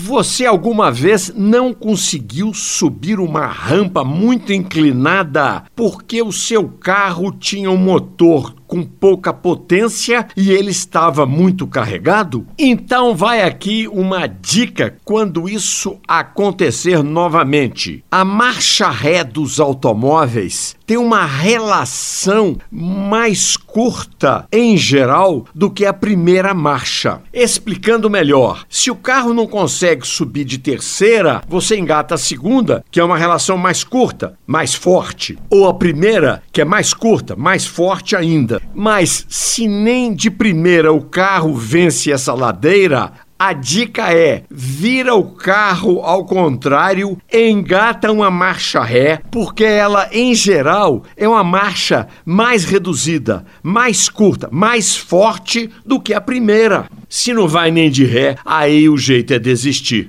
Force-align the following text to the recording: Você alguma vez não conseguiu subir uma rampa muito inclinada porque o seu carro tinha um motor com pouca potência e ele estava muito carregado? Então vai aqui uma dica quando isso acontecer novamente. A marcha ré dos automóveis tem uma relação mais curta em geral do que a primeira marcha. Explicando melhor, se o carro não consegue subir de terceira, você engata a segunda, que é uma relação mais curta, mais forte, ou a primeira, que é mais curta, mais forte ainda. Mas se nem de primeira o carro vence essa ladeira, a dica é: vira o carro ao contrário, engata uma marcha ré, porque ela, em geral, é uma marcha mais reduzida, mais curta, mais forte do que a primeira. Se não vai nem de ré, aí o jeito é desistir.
Você 0.00 0.46
alguma 0.46 0.92
vez 0.92 1.32
não 1.34 1.74
conseguiu 1.74 2.54
subir 2.54 3.18
uma 3.18 3.48
rampa 3.48 4.04
muito 4.04 4.52
inclinada 4.52 5.64
porque 5.74 6.22
o 6.22 6.30
seu 6.30 6.68
carro 6.68 7.32
tinha 7.32 7.68
um 7.68 7.76
motor 7.76 8.54
com 8.68 8.84
pouca 8.84 9.32
potência 9.32 10.28
e 10.36 10.52
ele 10.52 10.70
estava 10.70 11.26
muito 11.26 11.66
carregado? 11.66 12.46
Então 12.56 13.16
vai 13.16 13.42
aqui 13.42 13.88
uma 13.88 14.28
dica 14.28 14.94
quando 15.04 15.48
isso 15.48 15.98
acontecer 16.06 17.02
novamente. 17.02 18.04
A 18.10 18.24
marcha 18.24 18.90
ré 18.90 19.24
dos 19.24 19.58
automóveis 19.58 20.76
tem 20.86 20.96
uma 20.96 21.26
relação 21.26 22.56
mais 22.70 23.56
curta 23.56 24.46
em 24.50 24.74
geral 24.74 25.44
do 25.54 25.70
que 25.70 25.84
a 25.84 25.92
primeira 25.92 26.54
marcha. 26.54 27.20
Explicando 27.32 28.08
melhor, 28.08 28.64
se 28.70 28.90
o 28.90 28.96
carro 28.96 29.34
não 29.34 29.46
consegue 29.46 30.06
subir 30.06 30.44
de 30.44 30.56
terceira, 30.56 31.42
você 31.46 31.76
engata 31.76 32.14
a 32.14 32.18
segunda, 32.18 32.82
que 32.90 33.00
é 33.00 33.04
uma 33.04 33.18
relação 33.18 33.58
mais 33.58 33.84
curta, 33.84 34.38
mais 34.46 34.74
forte, 34.74 35.38
ou 35.50 35.68
a 35.68 35.74
primeira, 35.74 36.42
que 36.50 36.62
é 36.62 36.64
mais 36.64 36.94
curta, 36.94 37.36
mais 37.36 37.66
forte 37.66 38.16
ainda. 38.16 38.57
Mas 38.74 39.26
se 39.28 39.66
nem 39.66 40.14
de 40.14 40.30
primeira 40.30 40.92
o 40.92 41.02
carro 41.02 41.54
vence 41.54 42.12
essa 42.12 42.34
ladeira, 42.34 43.12
a 43.38 43.52
dica 43.52 44.12
é: 44.12 44.42
vira 44.50 45.14
o 45.14 45.22
carro 45.22 46.00
ao 46.00 46.24
contrário, 46.24 47.16
engata 47.32 48.10
uma 48.10 48.30
marcha 48.30 48.82
ré, 48.82 49.20
porque 49.30 49.64
ela, 49.64 50.08
em 50.10 50.34
geral, 50.34 51.04
é 51.16 51.28
uma 51.28 51.44
marcha 51.44 52.08
mais 52.24 52.64
reduzida, 52.64 53.44
mais 53.62 54.08
curta, 54.08 54.48
mais 54.50 54.96
forte 54.96 55.70
do 55.86 56.00
que 56.00 56.12
a 56.12 56.20
primeira. 56.20 56.86
Se 57.08 57.32
não 57.32 57.48
vai 57.48 57.70
nem 57.70 57.90
de 57.90 58.04
ré, 58.04 58.36
aí 58.44 58.88
o 58.88 58.98
jeito 58.98 59.32
é 59.32 59.38
desistir. 59.38 60.06